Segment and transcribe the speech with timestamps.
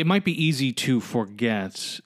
[0.00, 2.00] it might be easy to forget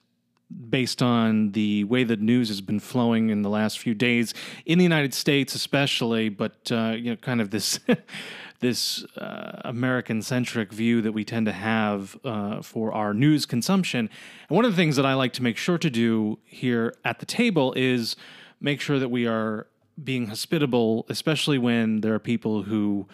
[0.68, 4.34] based on the way the news has been flowing in the last few days
[4.66, 7.78] in the United States, especially, but uh, you know, kind of this
[8.58, 14.10] this uh, American centric view that we tend to have uh, for our news consumption.
[14.48, 17.20] And one of the things that I like to make sure to do here at
[17.20, 18.16] the table is
[18.60, 19.68] make sure that we are
[20.02, 23.06] being hospitable, especially when there are people who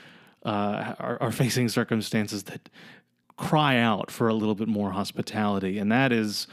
[0.45, 2.71] uh, are, are facing circumstances that
[3.41, 6.47] cry out for a little bit more hospitality, and that is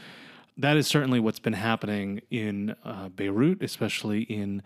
[0.56, 4.62] that is certainly what's been happening in uh, Beirut, especially in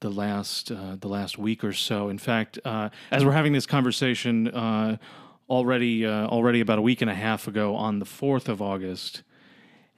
[0.00, 2.08] the last uh, the last week or so.
[2.08, 4.96] In fact, uh, as we're having this conversation uh,
[5.48, 9.22] already uh, already about a week and a half ago on the fourth of August,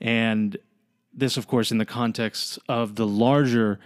[0.00, 0.58] and
[1.14, 3.80] this, of course, in the context of the larger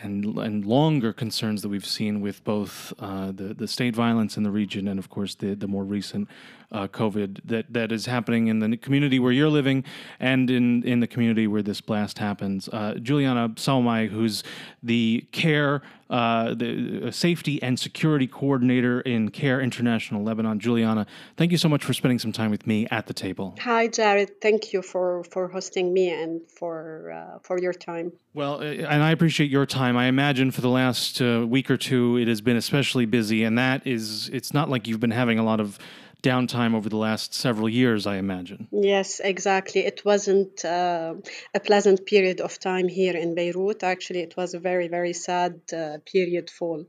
[0.00, 4.42] and and longer concerns that we've seen with both uh, the the state violence in
[4.42, 6.28] the region and of course the the more recent
[6.72, 9.84] uh, COVID that that is happening in the community where you're living
[10.20, 12.68] and in in the community where this blast happens.
[12.68, 14.42] Uh, Juliana Salmai, who's
[14.82, 20.58] the care uh, the safety and security coordinator in CARE International Lebanon.
[20.58, 23.54] Juliana, thank you so much for spending some time with me at the table.
[23.60, 24.40] Hi, Jared.
[24.40, 28.12] Thank you for for hosting me and for uh, for your time.
[28.32, 29.96] Well, uh, and I appreciate your time.
[29.96, 33.58] I imagine for the last uh, week or two, it has been especially busy, and
[33.58, 35.78] that is, it's not like you've been having a lot of
[36.22, 38.68] downtime over the last several years, I imagine.
[38.72, 39.82] Yes, exactly.
[39.82, 41.14] It wasn't uh,
[41.54, 43.82] a pleasant period of time here in Beirut.
[43.82, 46.84] Actually, it was a very, very sad uh, period for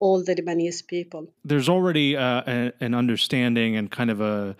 [0.00, 1.28] all the Lebanese people.
[1.44, 4.54] There's already uh, a, an understanding and kind of a,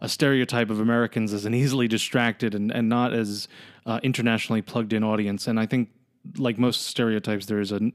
[0.00, 3.48] a stereotype of Americans as an easily distracted and, and not as
[3.86, 5.46] uh, internationally plugged in audience.
[5.46, 5.88] And I think
[6.36, 7.92] like most stereotypes, there is a,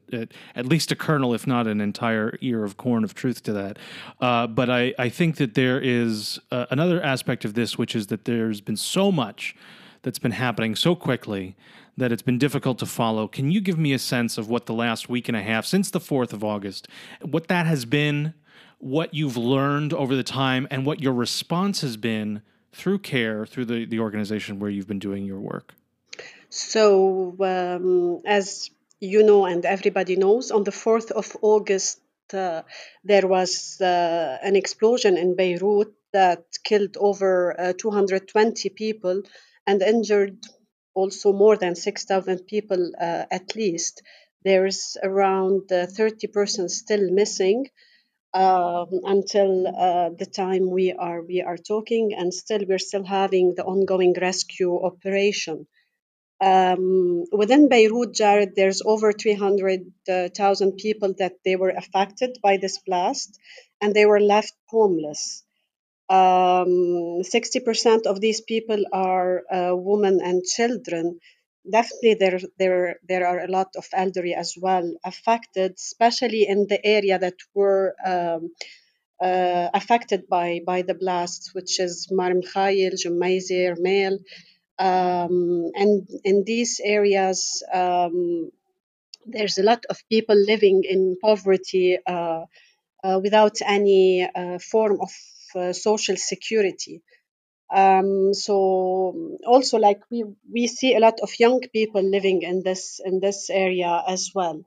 [0.55, 3.77] at least a kernel, if not an entire ear of corn of truth to that.
[4.19, 8.07] Uh, but I, I think that there is uh, another aspect of this, which is
[8.07, 9.55] that there's been so much
[10.01, 11.55] that's been happening so quickly
[11.97, 13.27] that it's been difficult to follow.
[13.27, 15.89] Can you give me a sense of what the last week and a half, since
[15.89, 16.87] the 4th of August,
[17.21, 18.33] what that has been,
[18.79, 22.41] what you've learned over the time, and what your response has been
[22.73, 25.73] through CARE, through the, the organization where you've been doing your work?
[26.49, 31.99] So, um, as you know, and everybody knows, on the 4th of August,
[32.33, 32.63] uh,
[33.03, 39.21] there was uh, an explosion in Beirut that killed over uh, 220 people
[39.67, 40.37] and injured
[40.95, 44.01] also more than 6,000 people uh, at least.
[44.43, 47.69] There's around uh, 30 persons still missing.
[48.33, 53.55] Um, until uh, the time we are we are talking, and still we're still having
[53.55, 55.67] the ongoing rescue operation.
[56.41, 63.39] Um, within Beirut, Jared, there's over 300,000 people that they were affected by this blast,
[63.81, 65.43] and they were left homeless.
[66.09, 71.19] Um, 60% of these people are uh, women and children.
[71.69, 76.85] Definitely, there, there, there are a lot of elderly as well affected, especially in the
[76.85, 78.51] area that were um,
[79.21, 84.19] uh, affected by, by the blast, which is Mar Mikhail, Gemmayzeh, Mail.
[84.79, 88.51] Um, and in these areas, um,
[89.25, 92.45] there's a lot of people living in poverty uh,
[93.03, 95.11] uh, without any uh, form of
[95.55, 97.01] uh, social security.
[97.73, 103.01] Um, so also, like we we see a lot of young people living in this
[103.03, 104.63] in this area as well.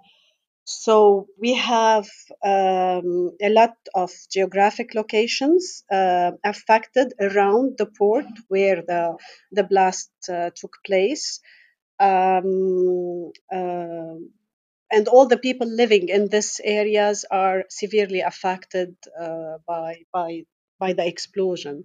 [0.71, 2.07] So we have
[2.45, 9.17] um, a lot of geographic locations uh, affected around the port where the,
[9.51, 11.41] the blast uh, took place.
[11.99, 14.17] Um, uh,
[14.93, 20.43] and all the people living in these areas are severely affected uh, by, by,
[20.79, 21.85] by the explosion.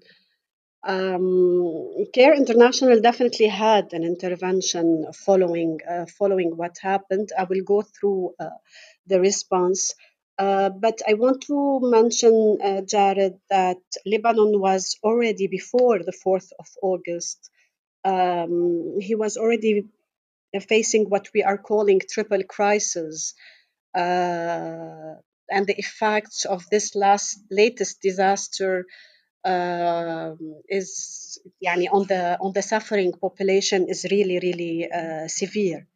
[0.85, 7.29] Um, Care International definitely had an intervention following uh, following what happened.
[7.37, 8.49] I will go through uh,
[9.07, 9.93] the response,
[10.37, 16.51] uh, but I want to mention, uh, Jared, that Lebanon was already before the fourth
[16.59, 17.49] of August.
[18.05, 19.87] Um, he was already
[20.69, 23.33] facing what we are calling triple crisis.
[23.95, 25.15] Uh,
[25.49, 29.12] and the effects of this last latest disaster uh,
[30.69, 35.87] is yani on the on the suffering population is really really uh, severe.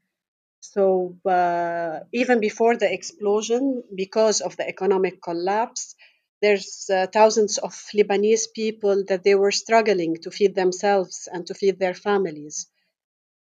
[0.59, 5.95] So uh, even before the explosion, because of the economic collapse,
[6.41, 11.53] there's uh, thousands of Lebanese people that they were struggling to feed themselves and to
[11.53, 12.67] feed their families.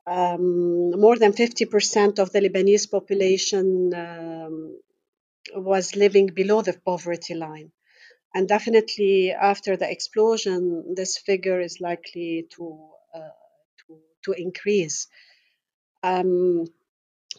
[0.08, 4.80] Um, more than 50% of the Lebanese population um,
[5.56, 7.72] was living below the poverty line.
[8.34, 12.80] And definitely after the explosion, this figure is likely to
[13.14, 13.36] uh,
[13.88, 15.08] to, to increase.
[16.04, 16.66] Um,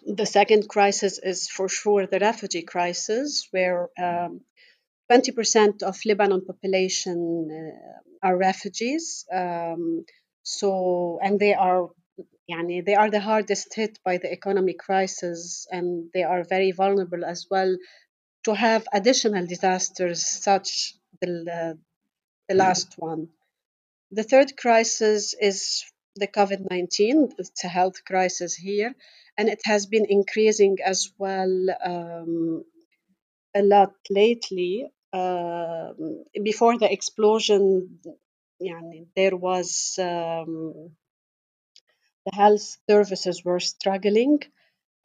[0.07, 4.41] the second crisis is for sure the refugee crisis, where um,
[5.11, 9.25] 20% of Lebanon population uh, are refugees.
[9.33, 10.05] Um,
[10.43, 11.89] so, and they are,
[12.51, 17.25] yani, they are the hardest hit by the economic crisis, and they are very vulnerable
[17.25, 17.77] as well
[18.45, 21.79] to have additional disasters such the,
[22.49, 23.29] the last one.
[24.11, 25.85] The third crisis is
[26.17, 28.95] the COVID 19, it's a health crisis here,
[29.39, 32.65] and it has been increasing as well um,
[33.55, 34.87] a lot lately.
[35.13, 35.93] Uh,
[36.43, 37.99] before the explosion,
[39.17, 40.91] there was um,
[42.27, 44.41] the health services were struggling.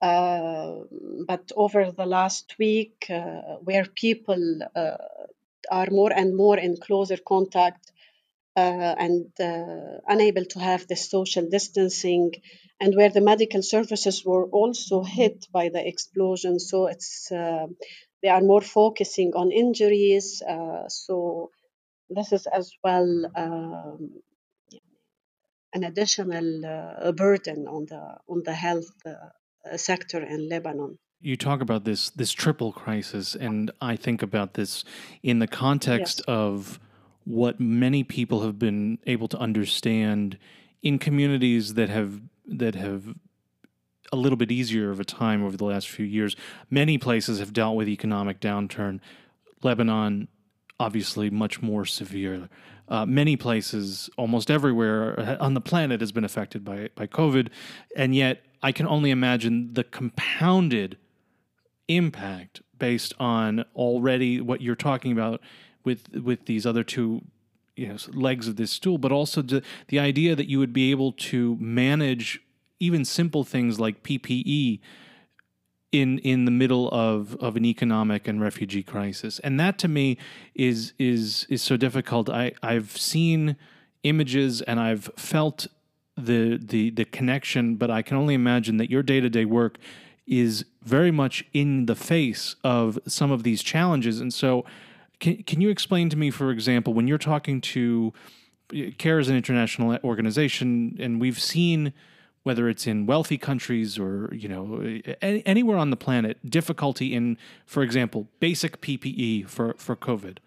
[0.02, 0.82] Uh,
[1.26, 4.98] but over the last week, uh, where people uh,
[5.72, 7.92] are more and more in closer contact
[8.56, 12.32] uh, and uh, unable to have the social distancing,
[12.80, 16.60] and where the medical services were also hit by the explosion.
[16.60, 17.68] So it's uh,
[18.22, 20.44] they are more focusing on injuries.
[20.90, 21.52] So
[22.10, 24.22] this is as well um,
[25.74, 28.90] an additional burden on the on the health
[29.76, 30.98] sector in Lebanon.
[31.22, 34.84] You talk about this this triple crisis and i think about this
[35.24, 36.26] in the context yes.
[36.28, 36.80] of
[37.24, 40.38] what many people have been able to understand
[40.82, 43.16] in communities that have that have
[44.12, 46.36] a little bit easier of a time over the last few years.
[46.70, 49.02] Many places have dealt with economic downturn.
[49.64, 50.30] Lebanon
[50.80, 52.48] obviously much more severe.
[52.88, 57.50] Uh, many places, almost everywhere on the planet, has been affected by by COVID,
[57.96, 60.98] and yet I can only imagine the compounded
[61.88, 65.42] impact based on already what you're talking about
[65.84, 67.22] with with these other two
[67.76, 70.92] you know legs of this stool but also the, the idea that you would be
[70.92, 72.42] able to manage
[72.80, 74.80] even simple things like PPE
[75.92, 79.40] in in the middle of of an economic and refugee crisis.
[79.40, 80.18] And that to me
[80.54, 82.30] is is is so difficult.
[82.30, 83.56] I i've seen
[84.04, 85.68] images and i've felt
[86.18, 89.78] the the the connection but i can only imagine that your day-to-day work
[90.28, 94.20] is very much in the face of some of these challenges.
[94.20, 94.66] And so,
[95.20, 98.14] can, can you explain to me, for example, when you're talking to
[98.74, 101.94] eh, CARE is an international organization, and we've seen
[102.44, 104.80] whether it's in wealthy countries or you know
[105.22, 110.38] eh, anywhere on the planet difficulty in for example basic ppe for for covid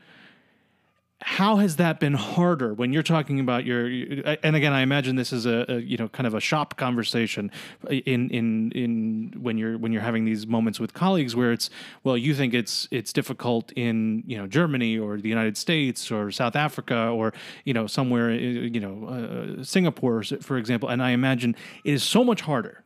[1.23, 3.87] how has that been harder when you're talking about your
[4.43, 7.51] and again i imagine this is a, a, you know kind of a shop conversation
[7.91, 11.69] in in in when you're when you're having these moments with colleagues where it's
[12.05, 16.31] well you think it's it's difficult in you know germany or the united states or
[16.31, 17.35] south africa or
[17.65, 19.07] you know somewhere uh, you know
[19.59, 20.89] uh, singapore for example.
[20.89, 22.83] And i imagine it is so much harder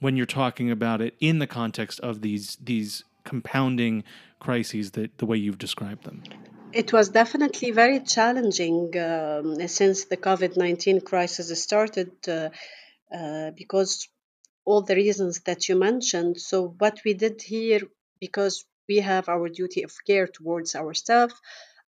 [0.00, 4.04] when you're talking about it in the context of these these compounding
[4.40, 6.22] crises that the way you've described them
[6.74, 12.50] it was definitely very challenging um, since the COVID 19 crisis started uh,
[13.14, 14.08] uh, because
[14.64, 16.40] all the reasons that you mentioned.
[16.40, 17.82] So, what we did here,
[18.20, 21.32] because we have our duty of care towards our staff,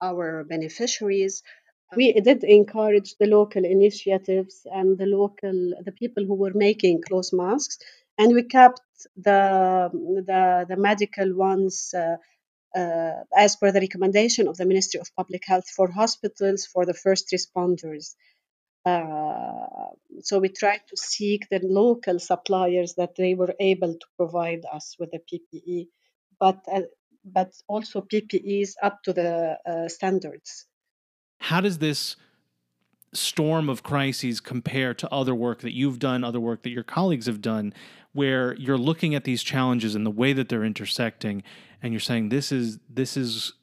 [0.01, 1.43] our beneficiaries,
[1.95, 7.33] we did encourage the local initiatives and the local the people who were making close
[7.33, 7.79] masks
[8.17, 8.81] and we kept
[9.17, 9.89] the
[10.29, 12.17] the, the medical ones uh,
[12.75, 16.93] uh, as per the recommendation of the Ministry of Public Health for hospitals for the
[16.93, 18.15] first responders.
[18.85, 24.63] Uh, so we tried to seek the local suppliers that they were able to provide
[24.71, 25.87] us with the PPE,
[26.39, 26.81] but uh,
[27.25, 30.65] but also PPEs up to the uh, standards.
[31.39, 32.15] How does this
[33.13, 37.25] storm of crises compare to other work that you've done, other work that your colleagues
[37.25, 37.73] have done,
[38.13, 41.43] where you're looking at these challenges and the way that they're intersecting,
[41.81, 43.53] and you're saying this is this is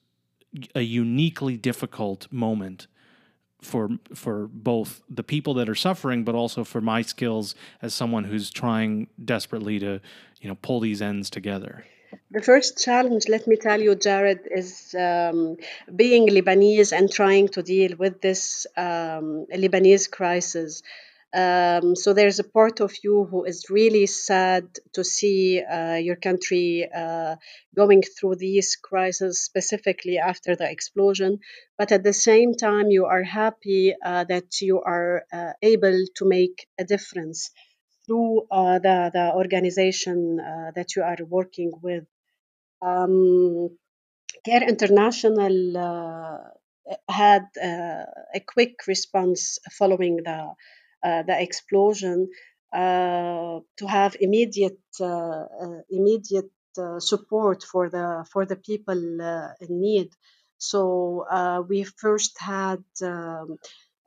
[0.75, 2.87] a uniquely difficult moment
[3.61, 8.25] for for both the people that are suffering, but also for my skills as someone
[8.25, 10.01] who's trying desperately to
[10.41, 11.85] you know pull these ends together.
[12.31, 15.57] The first challenge, let me tell you, Jared, is um,
[15.95, 20.83] being Lebanese and trying to deal with this um, Lebanese crisis.
[21.35, 24.65] Um, so there's a part of you who is really sad
[24.95, 27.37] to see uh, your country uh,
[27.75, 31.41] going through these crises, specifically after the explosion.
[31.77, 36.25] But at the same time, you are happy uh, that you are uh, able to
[36.25, 37.51] make a difference
[38.07, 42.05] through uh, the, the organization uh, that you are working with.
[42.81, 43.77] Um,
[44.45, 46.55] CARE International
[47.09, 50.55] had a quick response following the
[51.03, 52.29] the explosion
[52.73, 54.81] uh, to have immediate
[55.91, 56.51] immediate
[56.99, 59.01] support for the for the people
[59.61, 60.11] in need.
[60.59, 61.27] So
[61.69, 63.57] we first had um,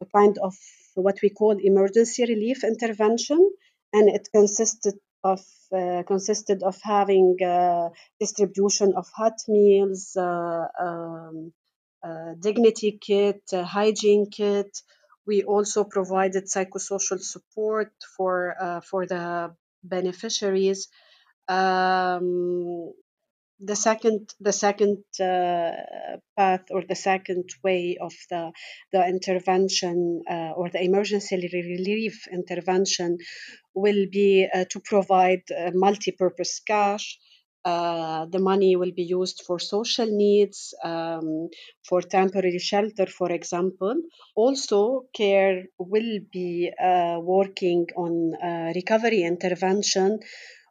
[0.01, 0.55] a kind of
[0.95, 3.51] what we call emergency relief intervention,
[3.93, 5.41] and it consisted of
[5.75, 11.53] uh, consisted of having uh, distribution of hot meals, uh, um,
[12.39, 14.81] dignity kit, hygiene kit.
[15.29, 18.35] We also provided psychosocial support for
[18.89, 19.25] for the
[19.83, 20.81] beneficiaries.
[21.47, 22.93] Um,
[23.59, 25.71] the second the second uh,
[26.37, 28.51] path or the second way of the
[28.93, 33.17] the intervention uh, or the emergency relief intervention
[33.73, 35.43] will be uh, to provide
[35.73, 37.19] multi-purpose cash
[37.65, 41.49] uh, the money will be used for social needs, um,
[41.87, 43.95] for temporary shelter, for example.
[44.35, 50.19] Also, CARE will be uh, working on uh, recovery intervention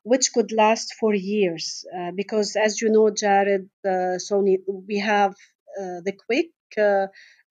[0.04, 1.84] which could last for years.
[1.96, 6.46] Uh, because, as you know, Jared, uh, Sony, we have uh, the quick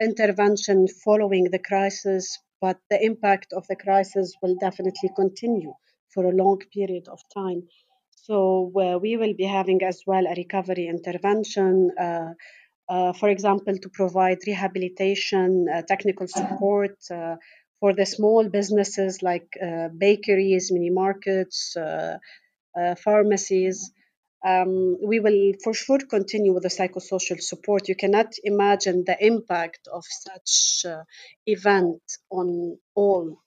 [0.02, 5.74] intervention following the crisis, but the impact of the crisis will definitely continue
[6.14, 7.64] for a long period of time.
[8.28, 11.92] So, uh, we will be having as well a recovery intervention.
[11.98, 16.98] Uh, for example, to provide rehabilitation, technical support,
[17.80, 22.18] for the small businesses like uh, bakeries, mini markets, uh,
[22.80, 23.92] uh, pharmacies.
[24.46, 27.88] Um, we will for sure continue with the psychosocial support.
[27.88, 31.04] You cannot imagine the impact of such uh,
[31.46, 33.38] event on all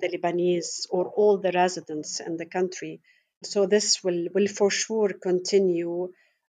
[0.00, 3.00] the Lebanese or all the residents in the country.
[3.44, 6.12] So this will, will for sure continue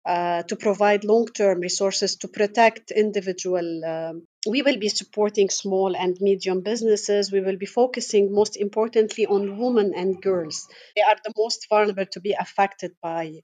[0.06, 3.86] uh, to provide long-term resources to protect individual.
[3.86, 7.32] Um, we will be supporting small and medium businesses.
[7.32, 10.68] We will be focusing most importantly on women and girls.
[10.96, 13.42] They are the most vulnerable to be affected by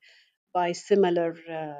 [0.53, 1.36] by similar.
[1.50, 1.74] Uh,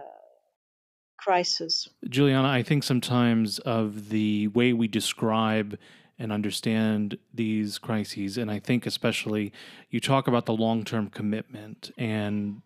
[1.22, 1.90] crisis.
[2.08, 5.78] Juliana, I think sometimes of the way we describe
[6.20, 9.54] and understand these crises, and I think especially
[9.90, 12.62] you talk about the long term commitment and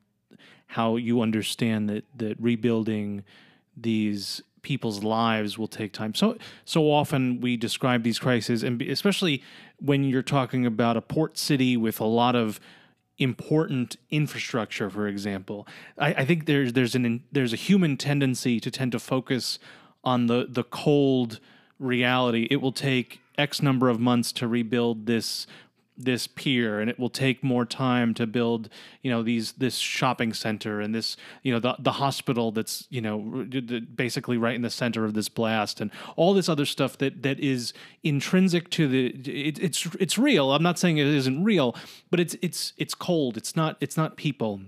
[0.68, 3.24] how you understand that that rebuilding
[3.78, 6.16] these people's lives will take time.
[6.16, 9.44] So so often we describe these crises, and especially
[9.80, 12.60] when you're talking about a port city with a lot of
[13.20, 15.68] important infrastructure, for example.
[15.98, 19.60] I, I think there's there's an there's a human tendency to tend to focus
[20.04, 21.40] on the the cold
[21.80, 22.48] reality.
[22.50, 25.48] It will take X number of months to rebuild this
[25.98, 28.68] this pier and it will take more time to build
[29.04, 33.00] you know these this shopping center and this you know the the hospital that's you
[33.00, 33.46] know
[33.96, 37.40] basically right in the center of this blast and all this other stuff that that
[37.40, 40.52] is intrinsic to the it, it's it's real.
[40.52, 41.76] I'm not saying it isn't real
[42.10, 43.38] but it's it's it's cold.
[43.38, 44.62] It's not it's not people.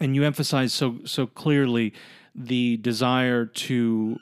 [0.00, 1.94] And you emphasize so so clearly
[2.34, 4.18] the desire to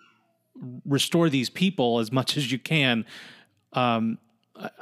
[0.85, 3.05] restore these people as much as you can
[3.73, 4.19] um,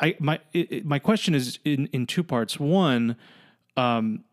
[0.00, 2.58] I my it, my question is in in two parts.
[2.58, 3.16] One,
[3.76, 4.24] um,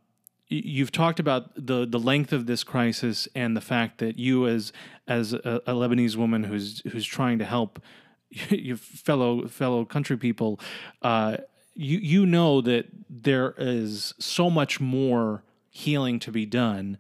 [0.47, 4.74] you've talked about the the length of this crisis and the fact that you as
[5.07, 7.81] as a, a Lebanese woman who's who's trying to help
[8.50, 10.59] your fellow fellow country people,
[11.01, 11.38] uh,
[11.74, 16.97] you you know that there is so much more healing to be done.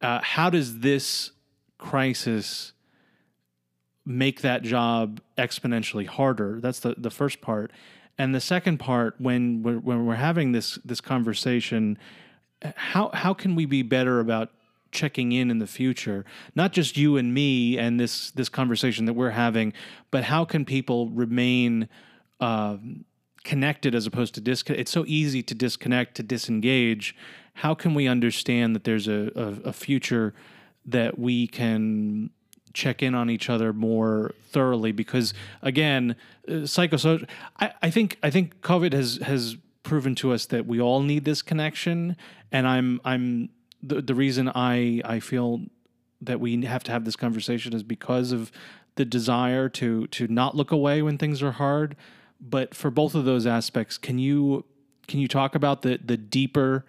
[0.00, 1.32] Uh, how does this
[1.78, 2.72] crisis
[4.08, 6.60] make that job exponentially harder.
[6.60, 7.70] That's the, the first part.
[8.16, 11.98] And the second part, when we're, when we're having this this conversation,
[12.74, 14.50] how how can we be better about
[14.90, 16.24] checking in in the future?
[16.54, 19.72] Not just you and me and this this conversation that we're having,
[20.10, 21.88] but how can people remain
[22.40, 23.04] um,
[23.44, 24.80] connected as opposed to disconnect?
[24.80, 27.14] It's so easy to disconnect, to disengage.
[27.54, 30.34] How can we understand that there's a, a, a future
[30.86, 32.30] that we can
[32.72, 36.16] check in on each other more thoroughly because again
[36.48, 39.56] uh, psychosocial I, I think i think covid has has
[39.88, 42.16] proven to us that we all need this connection.
[42.52, 43.48] And i'm i'm
[43.82, 45.62] the, the reason i i feel
[46.20, 48.52] that we have to have this conversation is because of
[48.96, 51.96] the desire to to not look away when things are hard.
[52.40, 54.64] But for both of those aspects can you
[55.06, 56.84] can you talk about the the deeper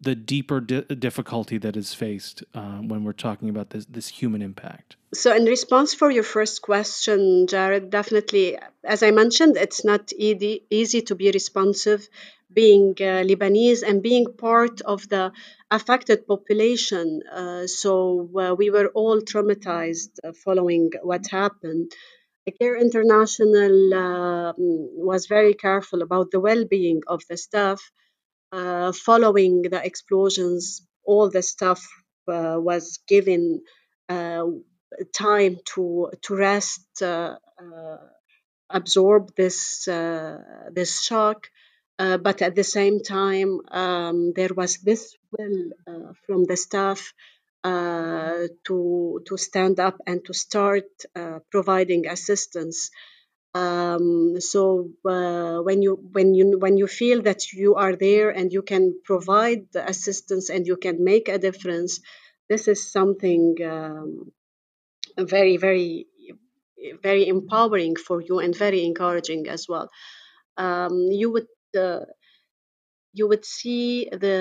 [0.00, 4.42] the deeper di- difficulty that is faced uh, when we're talking about this this human
[4.42, 4.96] impact.
[5.14, 10.64] So, in response for your first question, Jared, definitely, as I mentioned, it's not easy
[10.70, 12.08] easy to be responsive
[12.52, 15.32] being uh, Lebanese and being part of the
[15.70, 17.22] affected population.
[17.30, 21.92] Uh, so uh, we were all traumatized uh, following what happened.
[22.60, 27.90] Care International um, was very careful about the well being of the staff.
[28.52, 31.80] Uh, following the explosions, all the staff
[32.28, 33.62] uh, was given
[34.08, 37.02] time to, to rest,
[38.70, 41.48] absorb this, this shock.
[41.98, 47.14] Uh, but at the same time, um, there was this will uh, from the staff
[47.64, 50.84] uh, to to stand up and to start
[51.14, 52.90] uh, providing assistance.
[53.56, 58.52] Um, so uh, when you when you when you feel that you are there and
[58.56, 61.92] you can provide the assistance and you can make a difference,
[62.50, 63.44] this is something
[63.74, 64.32] um,
[65.36, 66.06] very very
[67.02, 69.88] very empowering for you and very encouraging as well.
[70.56, 72.06] Um, you would the
[73.12, 74.38] you would see the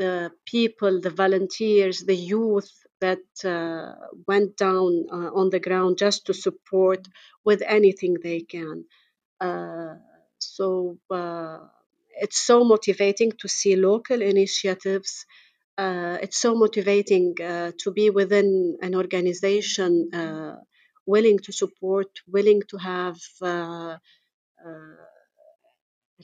[0.00, 2.72] the people, the volunteers, the youth
[3.06, 3.94] that uh,
[4.26, 7.00] went down uh, on the ground just to support
[7.44, 8.84] with anything they can.
[9.40, 9.94] Uh,
[10.38, 11.58] so uh,
[12.24, 15.26] it's so motivating to see local initiatives.
[15.76, 19.92] Uh, it's so motivating uh, to be within an organization
[21.04, 23.18] willing to support, willing to have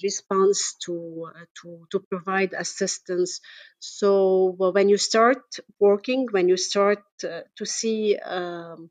[0.02, 0.94] response to
[1.34, 3.40] uh, to to provide assistance.
[3.80, 5.42] So well, when you start
[5.80, 8.90] working, when you start uh, to see um,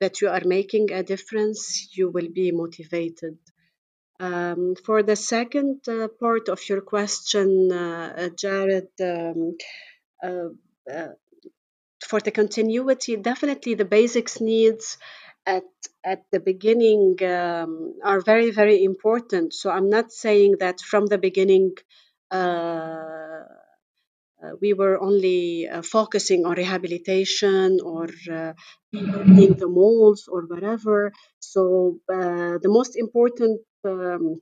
[0.00, 3.38] that you are making a difference, you will be motivated.
[4.20, 9.56] Um, for the second uh, part of your question, uh, uh, Jared, um,
[10.24, 10.48] uh,
[12.08, 14.98] for the continuity, definitely the basics needs
[15.46, 15.64] at
[16.04, 19.54] at the beginning um, are very very important.
[19.54, 21.74] So I'm not saying that from the beginning.
[22.30, 23.44] Uh,
[24.42, 28.52] uh, we were only uh, focusing on rehabilitation or uh,
[28.92, 31.12] rebuilding the malls or whatever.
[31.40, 34.40] So uh, the most important um,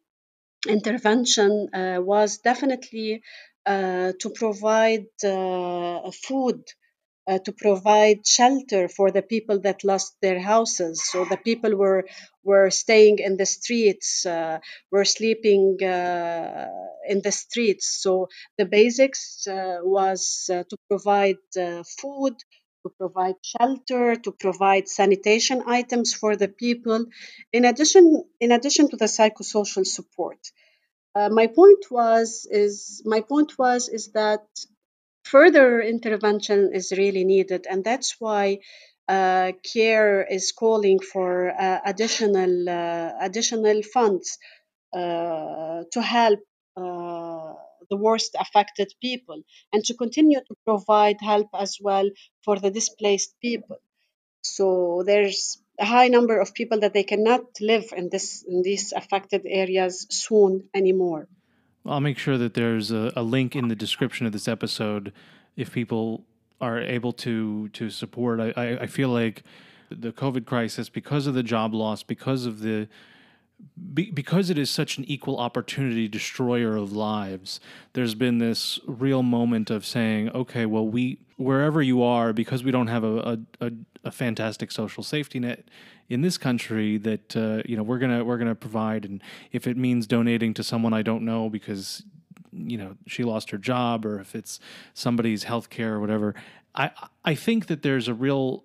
[0.68, 3.22] intervention uh, was definitely
[3.66, 5.06] to provide
[6.26, 6.64] food
[7.28, 11.02] uh, to provide shelter for the people that lost their houses.
[11.10, 12.04] So the people were
[12.44, 14.58] were staying in the streets, uh,
[14.90, 16.68] were sleeping uh,
[17.08, 17.86] in the streets.
[18.02, 22.34] So the basics uh, was uh, to provide uh, food,
[22.84, 27.06] to provide shelter, to provide sanitation items for the people.
[27.52, 30.40] In addition, in addition to the psychosocial support.
[31.40, 34.44] my point was is my point was is that
[35.24, 38.58] further intervention is really needed, and that's why
[39.08, 44.38] uh, CARE is calling for uh, additional uh, additional funds
[44.94, 46.40] uh, to help
[46.76, 47.54] uh,
[47.90, 52.08] the worst affected people, and to continue to provide help as well
[52.44, 53.78] for the displaced people.
[54.42, 58.92] So there's a high number of people that they cannot live in this in these
[58.92, 61.28] affected areas soon anymore.
[61.84, 65.12] I'll make sure that there's a, a, link in the description of this episode
[65.56, 66.24] if people
[66.60, 68.40] are able to to support.
[68.40, 69.42] I, I, I feel like
[69.90, 72.88] the COVID crisis, because of the job loss, because of the
[73.94, 77.60] be, because it is such an equal opportunity destroyer of lives,
[77.92, 82.70] there's been this real moment of saying, okay, well, we wherever you are, because we
[82.70, 83.72] don't have a a, a,
[84.04, 85.68] a fantastic social safety net
[86.08, 89.76] in this country, that uh, you know we're gonna we're gonna provide, and if it
[89.76, 92.02] means donating to someone I don't know because
[92.52, 94.60] you know she lost her job, or if it's
[94.94, 96.34] somebody's health care or whatever,
[96.74, 96.90] I
[97.24, 98.64] I think that there's a real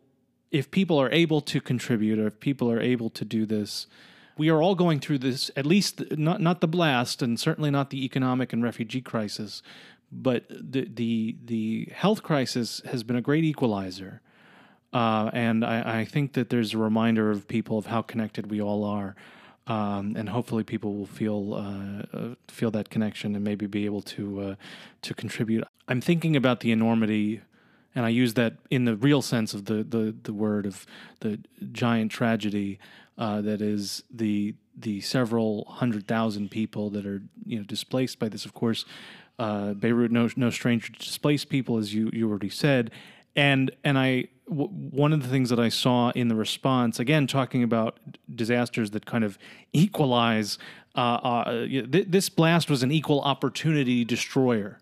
[0.52, 3.88] if people are able to contribute or if people are able to do this
[4.38, 7.89] we are all going through this, at least not not the blast, and certainly not
[7.89, 9.62] the economic and refugee crisis,
[10.12, 14.21] but the the the health crisis has been a great equalizer,
[14.93, 18.62] uh, and I, I, think that there's a reminder of people of how connected we
[18.62, 19.15] all are,
[19.67, 24.02] um, and hopefully people will feel uh, uh, feel that connection and maybe be able
[24.04, 24.56] to uh,
[25.02, 25.63] to contribute.
[25.88, 27.41] I'm thinking about the enormity
[27.97, 30.86] and I use that in the real sense of the the, the word of
[31.21, 31.39] the
[31.71, 32.78] giant tragedy
[33.17, 38.30] uh, that is the the several hundred thousand people that are you know displaced by
[38.30, 38.45] this.
[38.45, 38.86] Of course,
[39.39, 42.91] uh, Beirut no no stranger to displaced people, as you you already said,
[43.38, 47.28] and and I w- one of the things that I saw in the response, again
[47.28, 48.00] talking about
[48.34, 49.38] disasters that kind of
[49.71, 50.58] equalize.
[50.95, 54.80] Uh, uh, th- this blast was an equal opportunity destroyer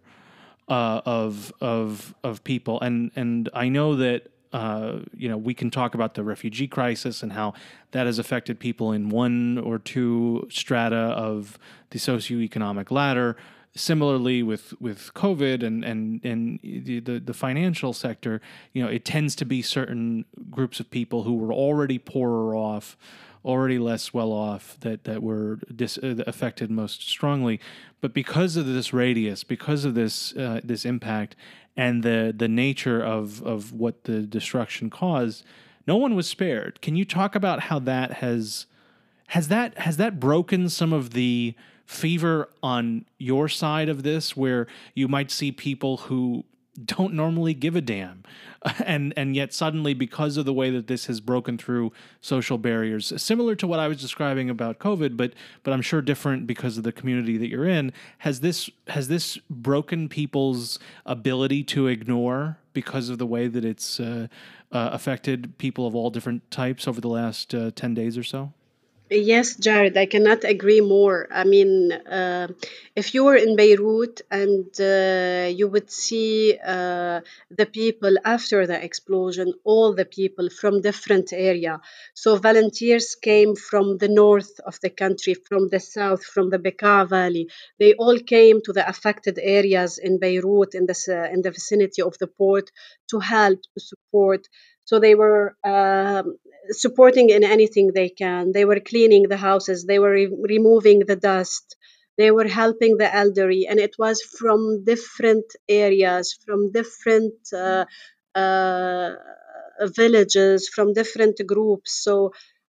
[0.69, 5.69] uh, of of of people, and and I know that uh, you know, we can
[5.69, 7.53] talk about the refugee crisis and how
[7.91, 13.35] that has affected people in one or two strata of the socioeconomic ladder.
[13.75, 18.41] similarly with with COVID and and and the, the, the financial sector,
[18.73, 22.97] you know, it tends to be certain groups of people who were already poorer off,
[23.43, 27.59] already less well off that that were dis, uh, affected most strongly.
[28.01, 31.35] But because of this radius, because of this uh, this impact,
[31.77, 35.43] and the the nature of of what the destruction caused,
[35.87, 36.81] no one was spared.
[36.81, 38.65] Can you talk about how that has
[39.27, 44.67] has that has that broken some of the fever on your side of this where
[44.95, 46.43] you might see people who
[46.83, 48.23] don't normally give a damn
[48.85, 53.13] and and yet suddenly because of the way that this has broken through social barriers
[53.21, 56.83] similar to what I was describing about covid but but I'm sure different because of
[56.83, 63.09] the community that you're in has this has this broken people's ability to ignore because
[63.09, 64.27] of the way that it's uh,
[64.71, 68.51] uh, affected people of all different types over the last uh, 10 days or so
[69.11, 71.27] Yes, Jared, I cannot agree more.
[71.31, 72.47] I mean, uh,
[72.95, 78.83] if you were in Beirut and uh, you would see uh, the people after the
[78.83, 81.81] explosion, all the people from different area.
[82.15, 87.07] So volunteers came from the north of the country, from the south, from the Bekaa
[87.07, 87.47] Valley.
[87.77, 92.17] They all came to the affected areas in Beirut, in the in the vicinity of
[92.17, 92.71] the port,
[93.11, 94.47] to help, to support.
[94.85, 96.37] So they were um,
[96.71, 98.51] supporting in anything they can.
[98.51, 101.75] They were cleaning the houses, they were re- removing the dust,
[102.17, 107.85] they were helping the elderly, and it was from different areas, from different uh,
[108.35, 109.15] uh,
[109.81, 112.03] villages, from different groups.
[112.03, 112.31] So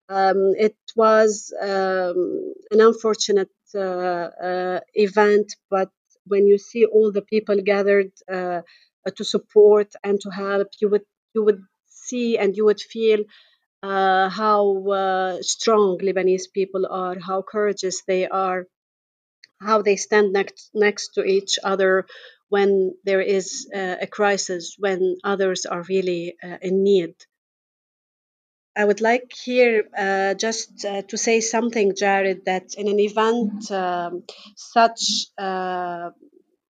[0.08, 5.90] um, it was um, an unfortunate uh, uh event, but
[6.28, 8.62] when you see all the people gathered uh,
[9.18, 13.20] to support and to help, you would you would see and you would feel
[13.84, 18.68] uh, how uh, strong Lebanese people are, how courageous they are,
[19.62, 22.06] how they stand next next to each other
[22.50, 27.16] when there is uh, a crisis, when others are really uh, in need.
[28.78, 33.72] I would like here uh, just uh, to say something, Jared, that in an event
[33.72, 34.24] um,
[34.58, 36.12] such, uh,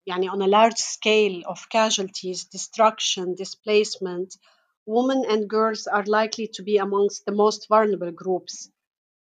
[0.08, 4.36] yani on a large scale of casualties, destruction, displacement,
[4.86, 8.70] women and girls are likely to be amongst the most vulnerable groups.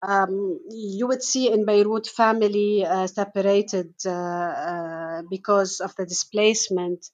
[0.02, 7.08] Um, you would see in Beirut family uh, separated uh, uh, because of the displacement.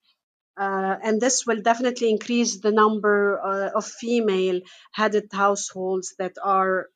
[0.57, 4.61] Uh, and this will definitely increase the number uh, of female
[4.92, 6.88] headed households that are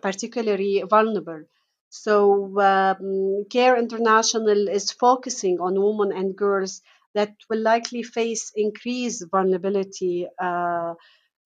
[0.00, 1.44] particularly vulnerable.
[1.90, 6.80] So, um, CARE International is focusing on women and girls
[7.14, 10.94] that will likely face increased vulnerability uh,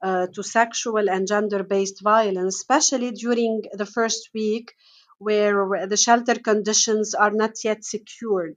[0.03, 4.75] uh, to sexual and gender based violence, especially during the first week
[5.19, 8.57] where the shelter conditions are not yet secured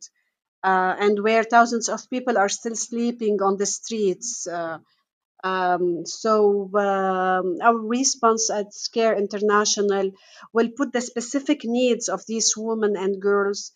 [0.63, 4.45] uh, and where thousands of people are still sleeping on the streets.
[4.47, 4.79] Uh,
[5.41, 10.11] um, so um, our response at CARE International
[10.51, 13.71] will put the specific needs of these women and girls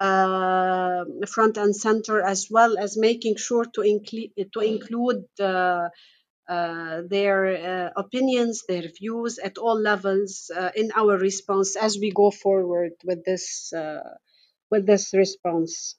[0.00, 5.88] uh, front and center, as well as making sure to, include to include uh,
[6.48, 12.10] uh, their uh, opinions, their views at all levels uh, in our response as we
[12.12, 14.00] go forward with this uh,
[14.70, 15.96] with this response.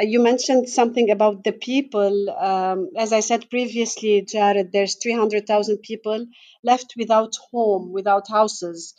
[0.00, 2.30] You mentioned something about the people.
[2.30, 6.26] Um, as I said previously, Jared, there's 300,000 people
[6.64, 8.94] left without home, without houses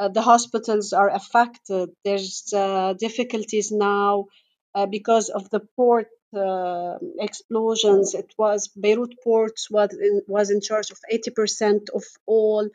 [0.00, 1.90] uh, the hospitals are affected.
[2.04, 4.26] There's uh, difficulties now
[4.74, 8.14] uh, because of the port uh, explosions.
[8.14, 12.70] It was Beirut ports was in, was in charge of 80% of all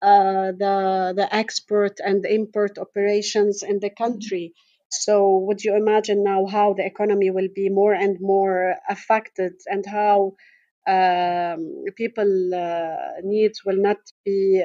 [0.00, 4.54] uh, the the export and import operations in the country.
[4.88, 9.84] So, would you imagine now how the economy will be more and more affected, and
[9.84, 10.32] how
[10.88, 12.30] um, people
[13.22, 14.64] needs will not be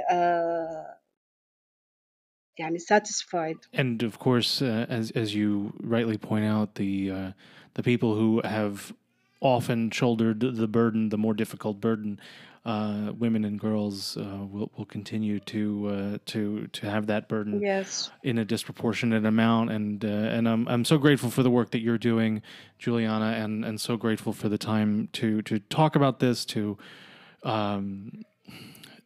[2.60, 3.58] yani satisfied.
[3.74, 7.32] And of course, uh, as as you rightly point out, the uh,
[7.74, 8.94] the people who have
[9.42, 12.20] often shouldered the burden, the more difficult burden,
[12.66, 17.62] uh, women and girls uh, will will continue to uh, to to have that burden
[17.62, 18.10] yes.
[18.24, 19.72] in a disproportionate amount.
[19.72, 22.42] And uh, and I'm I'm so grateful for the work that you're doing,
[22.80, 26.78] Juliana, and and so grateful for the time to to talk about this to.
[27.44, 28.26] Um,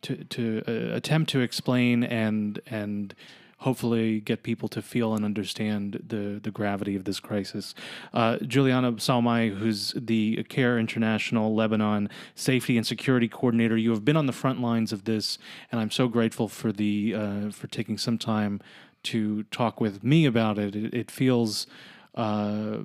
[0.02, 3.14] to to uh, attempt to explain and and
[3.60, 7.76] hopefully get people to feel and understand the the gravity of this crisis.
[8.14, 14.18] Uh, Juliana Salmai, who's the CARE International Lebanon Safety and Security Coordinator, you have been
[14.18, 15.38] on the front lines of this,
[15.72, 18.62] and I'm so grateful for the uh, for taking some time
[19.04, 20.76] to talk with me about it.
[20.76, 21.68] It, it feels
[22.16, 22.80] uh,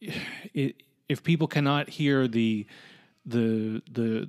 [0.00, 0.76] it,
[1.08, 2.66] if people cannot hear the
[3.24, 4.28] the the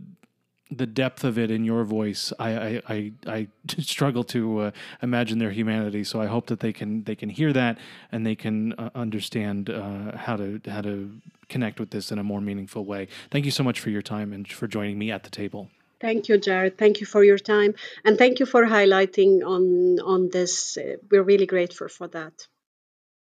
[0.78, 3.48] the depth of it in your voice, I I, I, I
[3.82, 6.04] struggle to uh, imagine their humanity.
[6.04, 7.78] So I hope that they can they can hear that
[8.12, 11.12] and they can uh, understand uh, how to how to
[11.50, 13.08] connect with this in a more meaningful way.
[13.30, 15.70] Thank you so much for your time and for joining me at the table.
[16.02, 16.78] Thank you, Jared.
[16.78, 20.78] Thank you for your time, and thank you for highlighting on on this.
[21.10, 22.48] We're really grateful for that.